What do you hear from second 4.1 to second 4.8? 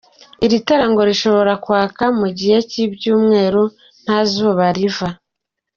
zuba